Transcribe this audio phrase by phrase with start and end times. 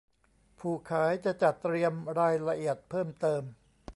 [0.59, 3.43] ผู้ขายจะจัดเตรียมรายละเอียดเพิ่มเติม